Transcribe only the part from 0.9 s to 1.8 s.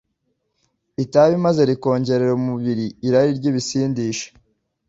itabi maze